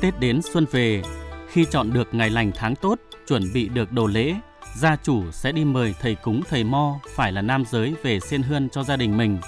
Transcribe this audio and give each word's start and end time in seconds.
Tết 0.00 0.20
đến 0.20 0.40
xuân 0.42 0.66
về, 0.70 1.02
khi 1.48 1.66
chọn 1.70 1.92
được 1.92 2.08
ngày 2.14 2.30
lành 2.30 2.52
tháng 2.54 2.76
tốt, 2.76 2.98
chuẩn 3.28 3.52
bị 3.54 3.68
được 3.68 3.92
đồ 3.92 4.06
lễ, 4.06 4.34
gia 4.76 4.96
chủ 4.96 5.30
sẽ 5.30 5.52
đi 5.52 5.64
mời 5.64 5.94
thầy 6.00 6.14
cúng 6.14 6.42
thầy 6.50 6.64
mo 6.64 7.00
phải 7.14 7.32
là 7.32 7.42
nam 7.42 7.64
giới 7.70 7.94
về 8.02 8.20
xiên 8.20 8.42
hương 8.42 8.68
cho 8.68 8.84
gia 8.84 8.96
đình 8.96 9.16
mình. 9.16 9.38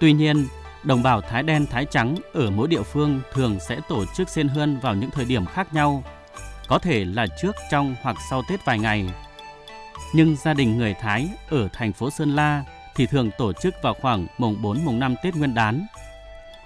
Tuy 0.00 0.12
nhiên, 0.12 0.46
đồng 0.82 1.02
bào 1.02 1.20
Thái 1.20 1.42
đen 1.42 1.66
Thái 1.66 1.84
trắng 1.84 2.16
ở 2.32 2.50
mỗi 2.50 2.68
địa 2.68 2.82
phương 2.82 3.20
thường 3.32 3.58
sẽ 3.68 3.80
tổ 3.88 4.04
chức 4.16 4.28
xiên 4.28 4.48
hương 4.48 4.80
vào 4.80 4.94
những 4.94 5.10
thời 5.10 5.24
điểm 5.24 5.46
khác 5.46 5.74
nhau, 5.74 6.04
có 6.68 6.78
thể 6.78 7.04
là 7.04 7.26
trước, 7.42 7.56
trong 7.70 7.96
hoặc 8.02 8.16
sau 8.30 8.42
Tết 8.48 8.64
vài 8.64 8.78
ngày. 8.78 9.10
Nhưng 10.14 10.36
gia 10.36 10.54
đình 10.54 10.78
người 10.78 10.94
Thái 11.00 11.28
ở 11.50 11.68
thành 11.72 11.92
phố 11.92 12.10
Sơn 12.10 12.36
La 12.36 12.64
thì 12.94 13.06
thường 13.06 13.30
tổ 13.38 13.52
chức 13.52 13.74
vào 13.82 13.94
khoảng 13.94 14.26
mùng 14.38 14.62
4 14.62 14.84
mùng 14.84 14.98
5 14.98 15.14
Tết 15.22 15.34
Nguyên 15.34 15.54
đán. 15.54 15.86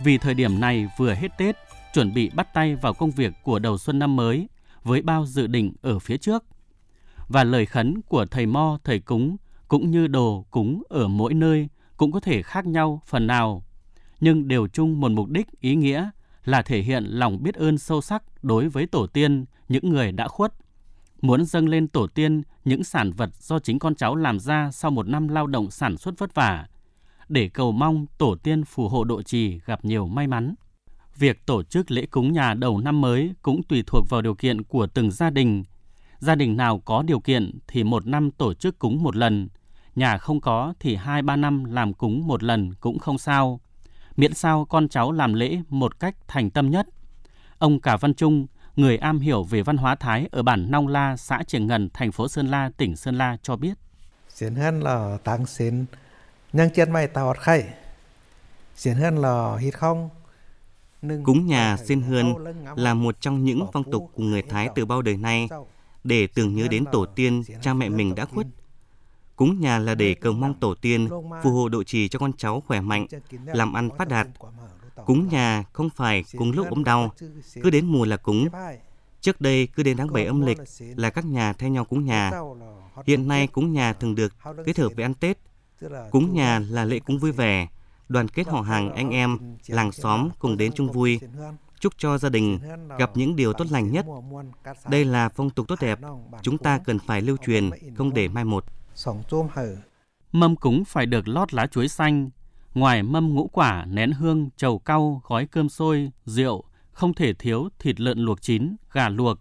Vì 0.01 0.19
thời 0.19 0.35
điểm 0.35 0.61
này 0.61 0.89
vừa 0.97 1.15
hết 1.15 1.29
Tết, 1.39 1.57
chuẩn 1.97 2.15
bị 2.15 2.31
bắt 2.35 2.55
tay 2.55 2.77
vào 2.77 2.95
công 2.95 3.11
việc 3.11 3.33
của 3.43 3.59
đầu 3.59 3.79
xuân 3.79 3.99
năm 3.99 4.17
mới 4.17 4.49
với 4.83 5.03
bao 5.03 5.27
dự 5.27 5.47
định 5.47 5.73
ở 5.83 5.99
phía 5.99 6.17
trước. 6.17 6.45
Và 7.29 7.45
lời 7.45 7.67
khấn 7.67 8.03
của 8.03 8.27
thầy 8.27 8.47
mo, 8.47 8.79
thầy 8.85 9.01
cúng 9.01 9.37
cũng 9.69 9.91
như 9.91 10.07
đồ 10.07 10.45
cúng 10.51 10.83
ở 10.89 11.09
mỗi 11.09 11.35
nơi 11.35 11.69
cũng 11.97 12.13
có 12.13 12.21
thể 12.21 12.43
khác 12.43 12.67
nhau 12.67 13.03
phần 13.07 13.27
nào, 13.27 13.63
nhưng 14.21 14.49
đều 14.49 14.69
chung 14.69 15.01
một 15.01 15.11
mục 15.13 15.29
đích 15.29 15.61
ý 15.61 15.75
nghĩa 15.75 16.11
là 16.45 16.63
thể 16.63 16.83
hiện 16.83 17.05
lòng 17.05 17.43
biết 17.43 17.55
ơn 17.55 17.79
sâu 17.79 18.01
sắc 18.01 18.23
đối 18.43 18.69
với 18.69 18.87
tổ 18.87 19.07
tiên, 19.07 19.45
những 19.69 19.89
người 19.91 20.13
đã 20.13 20.29
khuất. 20.29 20.53
Muốn 21.23 21.45
dâng 21.45 21.69
lên 21.69 21.89
tổ 21.89 22.07
tiên 22.07 22.43
những 22.65 22.85
sản 22.85 23.13
vật 23.13 23.31
do 23.35 23.59
chính 23.59 23.79
con 23.79 23.95
cháu 23.95 24.17
làm 24.17 24.39
ra 24.39 24.71
sau 24.73 24.91
một 24.91 25.09
năm 25.09 25.29
lao 25.29 25.47
động 25.47 25.71
sản 25.71 25.97
xuất 25.97 26.19
vất 26.19 26.35
vả, 26.35 26.67
để 27.29 27.49
cầu 27.49 27.73
mong 27.73 28.07
tổ 28.19 28.37
tiên 28.43 28.65
phù 28.65 28.89
hộ 28.89 29.05
độ 29.05 29.23
trì 29.23 29.61
gặp 29.67 29.85
nhiều 29.85 30.07
may 30.07 30.27
mắn. 30.27 30.55
Việc 31.19 31.47
tổ 31.47 31.63
chức 31.63 31.91
lễ 31.91 32.07
cúng 32.07 32.33
nhà 32.33 32.55
đầu 32.55 32.79
năm 32.79 33.01
mới 33.01 33.35
cũng 33.43 33.63
tùy 33.63 33.85
thuộc 33.87 34.07
vào 34.11 34.23
điều 34.23 34.35
kiện 34.35 34.63
của 34.63 34.87
từng 34.87 35.11
gia 35.11 35.31
đình. 35.31 35.65
Gia 36.19 36.35
đình 36.35 36.57
nào 36.57 36.79
có 36.85 37.03
điều 37.03 37.21
kiện 37.21 37.59
thì 37.69 37.85
một 37.85 38.07
năm 38.07 38.31
tổ 38.31 38.55
chức 38.55 38.79
cúng 38.79 39.03
một 39.03 39.17
lần, 39.17 39.49
nhà 39.95 40.19
không 40.19 40.41
có 40.41 40.75
thì 40.81 40.97
hai 40.97 41.23
ba 41.23 41.37
năm 41.37 41.65
làm 41.65 41.93
cúng 41.93 42.27
một 42.27 42.43
lần 42.43 42.75
cũng 42.75 42.99
không 42.99 43.19
sao. 43.19 43.61
Miễn 44.17 44.35
sao 44.35 44.65
con 44.65 44.89
cháu 44.89 45.13
làm 45.13 45.35
lễ 45.35 45.59
một 45.69 46.01
cách 46.01 46.17
thành 46.29 46.51
tâm 46.51 46.71
nhất. 46.71 46.87
Ông 47.59 47.81
Cả 47.81 47.97
Văn 47.97 48.15
Trung, 48.15 48.47
người 48.77 48.97
am 48.97 49.19
hiểu 49.19 49.43
về 49.43 49.63
văn 49.63 49.77
hóa 49.77 49.95
Thái 49.95 50.29
ở 50.33 50.43
bản 50.43 50.71
Nong 50.71 50.89
La, 50.89 51.17
xã 51.17 51.43
Trường 51.47 51.67
Ngân, 51.67 51.89
thành 51.95 52.13
phố 52.13 52.29
Sơn 52.29 52.47
La, 52.47 52.71
tỉnh 52.77 52.97
Sơn 52.97 53.19
La 53.19 53.37
cho 53.43 53.57
biết. 53.57 53.75
xin 54.29 54.55
hơn 54.55 54.81
là 54.81 55.19
tăng 55.25 55.47
xin, 55.47 55.85
nhân 56.53 56.71
chân 56.75 56.93
mày 56.93 57.07
tàu 57.07 57.35
khay. 57.35 57.65
xin 58.75 58.95
hơn 58.97 59.19
là 59.19 59.57
hít 59.61 59.75
không, 59.75 60.09
Cúng 61.25 61.47
nhà 61.47 61.77
xin 61.77 62.01
hương 62.01 62.35
là 62.77 62.95
một 62.95 63.21
trong 63.21 63.45
những 63.45 63.67
phong 63.73 63.91
tục 63.93 64.11
của 64.15 64.23
người 64.23 64.43
Thái 64.43 64.69
từ 64.75 64.85
bao 64.85 65.03
đời 65.03 65.17
nay 65.17 65.49
để 66.05 66.27
tưởng 66.27 66.55
nhớ 66.55 66.69
đến 66.71 66.85
tổ 66.93 67.07
tiên, 67.07 67.43
cha 67.63 67.75
mẹ 67.75 67.89
mình 67.89 68.15
đã 68.15 68.25
khuất. 68.25 68.47
Cúng 69.37 69.61
nhà 69.61 69.79
là 69.79 69.95
để 69.95 70.15
cầu 70.15 70.33
mong 70.33 70.55
tổ 70.55 70.75
tiên 70.75 71.09
phù 71.43 71.51
hộ 71.51 71.69
độ 71.69 71.83
trì 71.83 72.09
cho 72.09 72.19
con 72.19 72.33
cháu 72.33 72.63
khỏe 72.67 72.81
mạnh, 72.81 73.07
làm 73.47 73.73
ăn 73.73 73.89
phát 73.99 74.09
đạt. 74.09 74.29
Cúng 75.07 75.29
nhà 75.29 75.65
không 75.73 75.91
phải 75.91 76.25
cúng 76.39 76.53
lúc 76.53 76.71
ốm 76.71 76.85
đau, 76.85 77.13
cứ 77.63 77.71
đến 77.71 77.87
mùa 77.87 78.05
là 78.05 78.17
cúng. 78.17 78.49
Trước 79.21 79.41
đây 79.41 79.67
cứ 79.67 79.83
đến 79.83 79.97
tháng 79.97 80.13
7 80.13 80.25
âm 80.25 80.41
lịch 80.41 80.59
là 80.97 81.11
các 81.11 81.25
nhà 81.25 81.53
thay 81.53 81.71
nhau 81.71 81.85
cúng 81.85 82.05
nhà. 82.05 82.31
Hiện 83.07 83.29
nay 83.29 83.47
cúng 83.47 83.73
nhà 83.73 83.93
thường 83.93 84.15
được 84.15 84.33
kết 84.65 84.79
hợp 84.79 84.93
với 84.97 85.05
ăn 85.05 85.15
Tết. 85.15 85.39
Cúng 86.11 86.35
nhà 86.35 86.59
là 86.59 86.85
lễ 86.85 86.99
cúng 86.99 87.19
vui 87.19 87.33
vẻ, 87.33 87.69
đoàn 88.09 88.29
kết 88.29 88.49
họ 88.49 88.61
hàng 88.61 88.93
anh 88.93 89.11
em, 89.11 89.39
làng 89.67 89.93
xóm 89.93 90.29
cùng 90.39 90.57
đến 90.57 90.73
chung 90.75 90.93
vui, 90.93 91.21
chúc 91.81 91.93
cho 91.99 92.19
gia 92.19 92.29
đình 92.29 92.59
gặp 92.99 93.11
những 93.15 93.37
điều 93.37 93.53
tốt 93.53 93.67
lành 93.71 93.93
nhất. 93.93 94.07
Đây 94.91 95.05
là 95.05 95.29
phong 95.29 95.51
tục 95.51 95.69
tốt 95.69 95.79
đẹp, 95.81 95.99
chúng 96.43 96.59
ta 96.59 96.79
cần 96.79 96.99
phải 96.99 97.23
lưu 97.23 97.37
truyền, 97.47 97.71
không 97.97 98.15
để 98.15 98.29
mai 98.29 98.45
một. 98.45 98.65
Mâm 100.33 100.57
cúng 100.57 100.85
phải 100.85 101.07
được 101.07 101.29
lót 101.29 101.55
lá 101.55 101.67
chuối 101.67 101.89
xanh, 101.89 102.31
ngoài 102.75 103.03
mâm 103.03 103.35
ngũ 103.35 103.49
quả, 103.53 103.85
nén 103.85 104.13
hương, 104.13 104.51
trầu 104.57 104.79
cau, 104.79 105.23
gói 105.29 105.47
cơm 105.47 105.69
sôi, 105.69 106.11
rượu, 106.25 106.65
không 106.93 107.15
thể 107.15 107.35
thiếu 107.35 107.69
thịt 107.79 108.01
lợn 108.01 108.19
luộc 108.19 108.43
chín, 108.43 108.77
gà 108.93 109.09
luộc. 109.09 109.39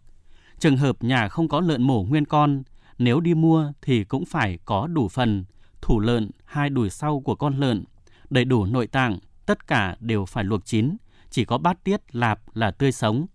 Trường 0.59 0.77
hợp 0.77 1.03
nhà 1.03 1.27
không 1.27 1.47
có 1.47 1.59
lợn 1.59 1.83
mổ 1.83 2.03
nguyên 2.03 2.25
con, 2.25 2.63
nếu 2.97 3.19
đi 3.19 3.33
mua 3.33 3.71
thì 3.81 4.03
cũng 4.03 4.25
phải 4.25 4.59
có 4.65 4.87
đủ 4.87 5.07
phần, 5.07 5.45
thủ 5.81 5.99
lợn, 5.99 6.31
hai 6.45 6.69
đùi 6.69 6.89
sau 6.89 7.19
của 7.19 7.35
con 7.35 7.57
lợn, 7.57 7.83
đầy 8.29 8.45
đủ 8.45 8.65
nội 8.65 8.87
tạng, 8.87 9.19
tất 9.45 9.67
cả 9.67 9.95
đều 9.99 10.25
phải 10.25 10.43
luộc 10.43 10.65
chín, 10.65 10.97
chỉ 11.29 11.45
có 11.45 11.57
bát 11.57 11.83
tiết 11.83 12.15
lạp 12.15 12.39
là 12.53 12.71
tươi 12.71 12.91
sống. 12.91 13.25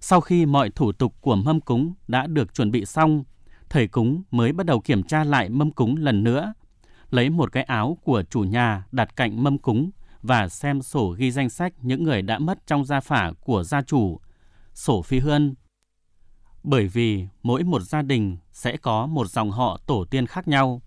Sau 0.00 0.20
khi 0.20 0.46
mọi 0.46 0.70
thủ 0.70 0.92
tục 0.92 1.14
của 1.20 1.36
mâm 1.36 1.60
cúng 1.60 1.94
đã 2.08 2.26
được 2.26 2.54
chuẩn 2.54 2.70
bị 2.70 2.84
xong, 2.84 3.24
thầy 3.70 3.86
cúng 3.86 4.22
mới 4.30 4.52
bắt 4.52 4.66
đầu 4.66 4.80
kiểm 4.80 5.02
tra 5.02 5.24
lại 5.24 5.48
mâm 5.48 5.70
cúng 5.70 5.96
lần 5.96 6.24
nữa, 6.24 6.54
lấy 7.10 7.30
một 7.30 7.52
cái 7.52 7.62
áo 7.62 7.98
của 8.04 8.22
chủ 8.22 8.40
nhà 8.40 8.84
đặt 8.92 9.16
cạnh 9.16 9.42
mâm 9.42 9.58
cúng 9.58 9.90
và 10.22 10.48
xem 10.48 10.82
sổ 10.82 11.14
ghi 11.18 11.30
danh 11.30 11.50
sách 11.50 11.72
những 11.82 12.04
người 12.04 12.22
đã 12.22 12.38
mất 12.38 12.66
trong 12.66 12.84
gia 12.84 13.00
phả 13.00 13.32
của 13.40 13.62
gia 13.62 13.82
chủ, 13.82 14.20
sổ 14.74 15.02
phi 15.02 15.18
hương. 15.18 15.54
Bởi 16.62 16.88
vì 16.88 17.26
mỗi 17.42 17.62
một 17.62 17.82
gia 17.82 18.02
đình 18.02 18.36
sẽ 18.52 18.76
có 18.76 19.06
một 19.06 19.26
dòng 19.26 19.50
họ 19.50 19.80
tổ 19.86 20.04
tiên 20.04 20.26
khác 20.26 20.48
nhau. 20.48 20.82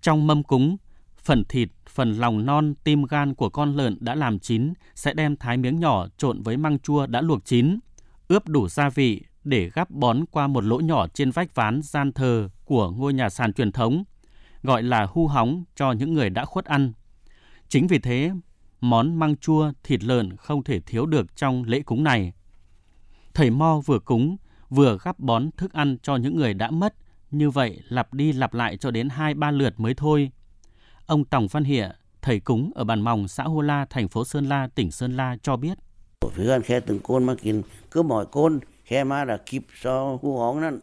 Trong 0.00 0.26
mâm 0.26 0.42
cúng 0.42 0.76
Phần 1.24 1.44
thịt, 1.44 1.68
phần 1.88 2.12
lòng 2.12 2.46
non, 2.46 2.74
tim 2.84 3.04
gan 3.04 3.34
của 3.34 3.48
con 3.48 3.76
lợn 3.76 3.96
đã 4.00 4.14
làm 4.14 4.38
chín 4.38 4.72
sẽ 4.94 5.14
đem 5.14 5.36
thái 5.36 5.56
miếng 5.56 5.80
nhỏ 5.80 6.06
trộn 6.16 6.42
với 6.42 6.56
măng 6.56 6.78
chua 6.78 7.06
đã 7.06 7.20
luộc 7.20 7.44
chín, 7.44 7.78
ướp 8.28 8.48
đủ 8.48 8.68
gia 8.68 8.88
vị 8.88 9.22
để 9.44 9.70
gắp 9.74 9.90
bón 9.90 10.24
qua 10.30 10.46
một 10.46 10.64
lỗ 10.64 10.80
nhỏ 10.80 11.06
trên 11.08 11.30
vách 11.30 11.54
ván 11.54 11.82
gian 11.82 12.12
thờ 12.12 12.48
của 12.64 12.90
ngôi 12.90 13.12
nhà 13.12 13.28
sàn 13.28 13.52
truyền 13.52 13.72
thống, 13.72 14.04
gọi 14.62 14.82
là 14.82 15.06
hu 15.10 15.26
hóng 15.26 15.64
cho 15.76 15.92
những 15.92 16.14
người 16.14 16.30
đã 16.30 16.44
khuất 16.44 16.64
ăn. 16.64 16.92
Chính 17.68 17.86
vì 17.86 17.98
thế, 17.98 18.30
món 18.80 19.14
măng 19.14 19.36
chua 19.36 19.72
thịt 19.82 20.04
lợn 20.04 20.36
không 20.36 20.64
thể 20.64 20.80
thiếu 20.80 21.06
được 21.06 21.36
trong 21.36 21.64
lễ 21.64 21.82
cúng 21.82 22.04
này. 22.04 22.32
Thầy 23.34 23.50
Mo 23.50 23.80
vừa 23.86 23.98
cúng, 23.98 24.36
vừa 24.70 24.98
gắp 25.02 25.18
bón 25.18 25.50
thức 25.56 25.72
ăn 25.72 25.96
cho 26.02 26.16
những 26.16 26.36
người 26.36 26.54
đã 26.54 26.70
mất, 26.70 26.94
như 27.30 27.50
vậy 27.50 27.80
lặp 27.88 28.14
đi 28.14 28.32
lặp 28.32 28.54
lại 28.54 28.76
cho 28.76 28.90
đến 28.90 29.08
hai 29.08 29.34
ba 29.34 29.50
lượt 29.50 29.80
mới 29.80 29.94
thôi. 29.94 30.30
Ông 31.12 31.24
Tòng 31.24 31.46
Văn 31.46 31.64
Hiện, 31.64 31.90
thầy 32.22 32.40
cúng 32.40 32.70
ở 32.74 32.84
bản 32.84 33.00
Mòng, 33.00 33.28
xã 33.28 33.44
Hô 33.44 33.60
La, 33.60 33.86
thành 33.90 34.08
phố 34.08 34.24
Sơn 34.24 34.48
La, 34.48 34.68
tỉnh 34.74 34.90
Sơn 34.90 35.16
La 35.16 35.36
cho 35.42 35.56
biết. 35.56 35.78
Phía 36.32 36.44
gần 36.44 36.62
khe 36.62 36.80
từng 36.80 37.00
côn 37.00 37.24
mà 37.24 37.34
kín, 37.34 37.62
cứ 37.90 38.02
mọi 38.02 38.26
côn, 38.26 38.60
khe 38.84 39.04
mà 39.04 39.24
là 39.24 39.36
kịp 39.36 39.62
cho 39.82 40.18
hu 40.22 40.38
hóng 40.38 40.60
năn, 40.60 40.80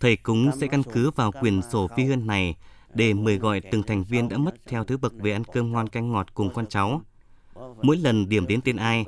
Thầy 0.00 0.16
cúng 0.16 0.50
sẽ 0.60 0.66
căn 0.66 0.82
cứ 0.82 1.10
vào 1.10 1.32
quyền 1.40 1.62
sổ 1.62 1.88
phi 1.96 2.04
hương 2.04 2.26
này 2.26 2.54
để 2.94 3.14
mời 3.14 3.38
gọi 3.38 3.60
từng 3.60 3.82
thành 3.82 4.04
viên 4.04 4.28
đã 4.28 4.36
mất 4.36 4.54
theo 4.66 4.84
thứ 4.84 4.96
bậc 4.96 5.12
về 5.14 5.32
ăn 5.32 5.44
cơm 5.44 5.72
ngon 5.72 5.88
canh 5.88 6.12
ngọt 6.12 6.34
cùng 6.34 6.50
con 6.54 6.66
cháu. 6.66 7.02
Mỗi 7.82 7.96
lần 7.96 8.28
điểm 8.28 8.46
đến 8.46 8.60
tên 8.60 8.76
ai, 8.76 9.04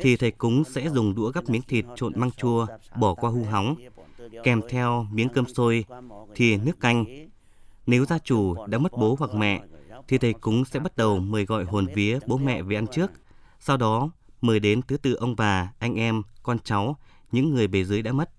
thì 0.00 0.16
thầy 0.16 0.30
cúng 0.30 0.64
sẽ 0.64 0.88
dùng 0.88 1.14
đũa 1.14 1.30
gắp 1.30 1.50
miếng 1.50 1.62
thịt 1.62 1.84
trộn 1.96 2.12
măng 2.16 2.30
chua, 2.30 2.66
bỏ 2.96 3.14
qua 3.14 3.30
hu 3.30 3.44
hóng, 3.44 3.74
kèm 4.44 4.60
theo 4.68 5.06
miếng 5.12 5.28
cơm 5.28 5.46
sôi, 5.46 5.84
thì 6.34 6.56
nước 6.56 6.80
canh, 6.80 7.04
nếu 7.92 8.04
gia 8.04 8.18
chủ 8.18 8.66
đã 8.66 8.78
mất 8.78 8.92
bố 8.92 9.16
hoặc 9.18 9.34
mẹ, 9.34 9.60
thì 10.08 10.18
thầy 10.18 10.32
cúng 10.32 10.64
sẽ 10.64 10.80
bắt 10.80 10.96
đầu 10.96 11.18
mời 11.18 11.44
gọi 11.44 11.64
hồn 11.64 11.86
vía 11.94 12.18
bố 12.26 12.38
mẹ 12.38 12.62
về 12.62 12.76
ăn 12.76 12.86
trước. 12.86 13.10
Sau 13.60 13.76
đó, 13.76 14.10
mời 14.40 14.60
đến 14.60 14.80
thứ 14.82 14.96
tự 14.96 15.14
ông 15.14 15.36
bà, 15.36 15.72
anh 15.78 15.94
em, 15.94 16.22
con 16.42 16.58
cháu, 16.64 16.96
những 17.32 17.54
người 17.54 17.66
bề 17.66 17.84
dưới 17.84 18.02
đã 18.02 18.12
mất. 18.12 18.30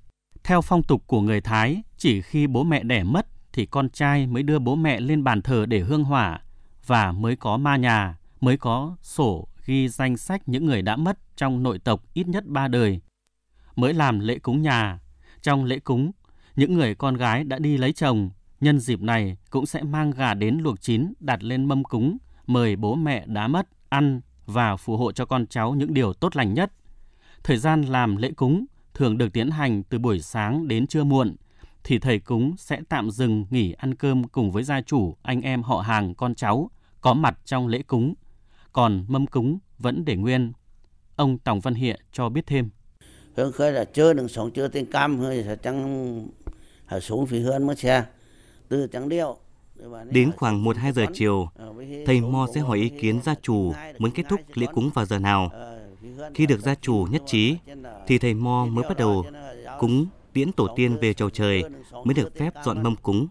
Theo 0.43 0.61
phong 0.61 0.83
tục 0.83 1.03
của 1.07 1.21
người 1.21 1.41
Thái, 1.41 1.83
chỉ 1.97 2.21
khi 2.21 2.47
bố 2.47 2.63
mẹ 2.63 2.83
đẻ 2.83 3.03
mất 3.03 3.27
thì 3.53 3.65
con 3.65 3.89
trai 3.89 4.27
mới 4.27 4.43
đưa 4.43 4.59
bố 4.59 4.75
mẹ 4.75 4.99
lên 4.99 5.23
bàn 5.23 5.41
thờ 5.41 5.65
để 5.65 5.79
hương 5.79 6.03
hỏa 6.03 6.41
và 6.85 7.11
mới 7.11 7.35
có 7.35 7.57
ma 7.57 7.75
nhà, 7.75 8.17
mới 8.41 8.57
có 8.57 8.95
sổ 9.01 9.47
ghi 9.65 9.89
danh 9.89 10.17
sách 10.17 10.41
những 10.49 10.65
người 10.65 10.81
đã 10.81 10.95
mất 10.95 11.17
trong 11.35 11.63
nội 11.63 11.79
tộc 11.79 12.03
ít 12.13 12.27
nhất 12.27 12.45
ba 12.45 12.67
đời. 12.67 13.01
Mới 13.75 13.93
làm 13.93 14.19
lễ 14.19 14.39
cúng 14.39 14.61
nhà. 14.61 14.99
Trong 15.41 15.65
lễ 15.65 15.79
cúng, 15.79 16.11
những 16.55 16.73
người 16.73 16.95
con 16.95 17.17
gái 17.17 17.43
đã 17.43 17.59
đi 17.59 17.77
lấy 17.77 17.93
chồng 17.93 18.29
Nhân 18.63 18.79
dịp 18.79 19.01
này 19.01 19.37
cũng 19.49 19.65
sẽ 19.65 19.83
mang 19.83 20.11
gà 20.11 20.33
đến 20.33 20.57
luộc 20.61 20.81
chín 20.81 21.13
đặt 21.19 21.43
lên 21.43 21.65
mâm 21.65 21.83
cúng, 21.83 22.17
mời 22.47 22.75
bố 22.75 22.95
mẹ 22.95 23.25
đã 23.25 23.47
mất 23.47 23.67
ăn 23.89 24.21
và 24.45 24.75
phù 24.75 24.97
hộ 24.97 25.11
cho 25.11 25.25
con 25.25 25.47
cháu 25.47 25.73
những 25.73 25.93
điều 25.93 26.13
tốt 26.13 26.35
lành 26.35 26.53
nhất. 26.53 26.71
Thời 27.43 27.57
gian 27.57 27.81
làm 27.81 28.17
lễ 28.17 28.31
cúng 28.35 28.65
thường 28.93 29.17
được 29.17 29.33
tiến 29.33 29.51
hành 29.51 29.83
từ 29.83 29.99
buổi 29.99 30.21
sáng 30.21 30.67
đến 30.67 30.87
trưa 30.87 31.03
muộn, 31.03 31.35
thì 31.83 31.99
thầy 31.99 32.19
cúng 32.19 32.53
sẽ 32.57 32.81
tạm 32.89 33.11
dừng 33.11 33.45
nghỉ 33.49 33.73
ăn 33.73 33.95
cơm 33.95 34.23
cùng 34.27 34.51
với 34.51 34.63
gia 34.63 34.81
chủ, 34.81 35.15
anh 35.21 35.41
em 35.41 35.63
họ 35.63 35.81
hàng, 35.81 36.15
con 36.15 36.35
cháu 36.35 36.69
có 37.01 37.13
mặt 37.13 37.39
trong 37.45 37.67
lễ 37.67 37.81
cúng. 37.81 38.13
Còn 38.71 39.05
mâm 39.07 39.27
cúng 39.27 39.59
vẫn 39.77 40.05
để 40.05 40.15
nguyên. 40.15 40.53
Ông 41.15 41.37
Tòng 41.37 41.59
Văn 41.59 41.73
Hiệ 41.73 41.97
cho 42.11 42.29
biết 42.29 42.47
thêm. 42.47 42.69
Hương 43.35 43.51
khơi 43.51 43.71
là 43.71 43.85
chưa 43.85 44.13
đừng 44.13 44.27
sống 44.27 44.51
chưa 44.51 44.67
tên 44.67 44.85
cam 44.85 45.19
hơi 45.19 45.43
sẽ 45.43 45.55
chẳng 45.55 46.27
xuống 47.01 47.25
phía 47.25 47.41
hơn 47.41 47.67
mất 47.67 47.79
xe 47.79 48.03
Đến 50.09 50.31
khoảng 50.37 50.63
1-2 50.63 50.91
giờ 50.91 51.05
chiều, 51.13 51.49
thầy 52.05 52.21
Mo 52.21 52.47
sẽ 52.55 52.61
hỏi 52.61 52.77
ý 52.77 52.89
kiến 52.89 53.21
gia 53.23 53.35
chủ 53.41 53.73
muốn 53.99 54.11
kết 54.11 54.23
thúc 54.29 54.39
lễ 54.53 54.67
cúng 54.73 54.89
vào 54.93 55.05
giờ 55.05 55.19
nào. 55.19 55.51
Khi 56.33 56.45
được 56.45 56.59
gia 56.59 56.75
chủ 56.75 57.07
nhất 57.11 57.21
trí, 57.25 57.57
thì 58.07 58.17
thầy 58.17 58.33
Mo 58.33 58.65
mới 58.65 58.85
bắt 58.89 58.97
đầu 58.97 59.25
cúng 59.79 60.07
tiễn 60.33 60.51
tổ 60.51 60.67
tiên 60.75 60.97
về 61.01 61.13
chầu 61.13 61.29
trời 61.29 61.63
mới 62.03 62.13
được 62.13 62.37
phép 62.39 62.53
dọn 62.65 62.83
mâm 62.83 62.95
cúng. 62.95 63.27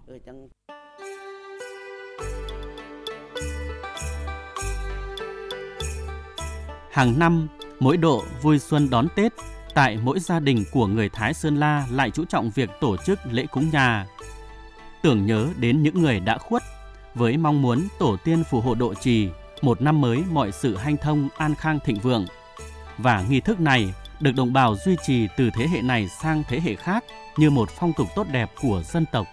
Hàng 6.91 7.19
năm, 7.19 7.49
mỗi 7.81 7.97
độ 7.97 8.23
vui 8.43 8.59
xuân 8.59 8.91
đón 8.91 9.07
Tết, 9.17 9.33
tại 9.75 9.99
mỗi 10.03 10.21
gia 10.21 10.41
đình 10.41 10.65
của 10.73 10.87
người 10.87 11.09
Thái 11.09 11.35
Sơn 11.35 11.57
La 11.57 11.87
lại 11.91 12.11
chú 12.11 12.25
trọng 12.25 12.51
việc 12.51 12.71
tổ 12.81 12.97
chức 12.97 13.19
lễ 13.31 13.47
cúng 13.47 13.71
nhà. 13.73 14.07
Tưởng 15.03 15.27
nhớ 15.27 15.49
đến 15.59 15.83
những 15.83 16.03
người 16.03 16.21
đã 16.21 16.39
khuất, 16.39 16.63
với 17.15 17.37
mong 17.37 17.63
muốn 17.63 17.89
tổ 17.99 18.17
tiên 18.25 18.45
phù 18.51 18.61
hộ 18.61 18.75
độ 18.75 18.95
trì, 18.95 19.29
một 19.63 19.83
năm 19.83 20.01
mới 20.01 20.23
mọi 20.31 20.53
sự 20.53 20.77
hanh 20.77 20.97
thông, 20.97 21.29
an 21.37 21.55
khang 21.55 21.79
thịnh 21.85 21.99
vượng. 21.99 22.27
Và 22.99 23.25
nghi 23.29 23.41
thức 23.41 23.61
này 23.61 23.95
được 24.21 24.33
đồng 24.37 24.53
bào 24.53 24.77
duy 24.77 24.97
trì 25.07 25.29
từ 25.37 25.51
thế 25.55 25.67
hệ 25.69 25.83
này 25.83 26.09
sang 26.23 26.43
thế 26.49 26.61
hệ 26.61 26.75
khác 26.75 27.05
như 27.37 27.51
một 27.51 27.71
phong 27.71 27.93
tục 27.93 28.09
tốt 28.17 28.27
đẹp 28.33 28.51
của 28.63 28.83
dân 28.93 29.05
tộc 29.13 29.27